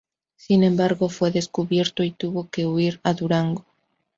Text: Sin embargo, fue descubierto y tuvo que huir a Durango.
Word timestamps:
Sin 0.35 0.63
embargo, 0.63 1.09
fue 1.09 1.29
descubierto 1.29 2.01
y 2.01 2.09
tuvo 2.09 2.49
que 2.49 2.65
huir 2.65 2.99
a 3.03 3.13
Durango. 3.13 3.67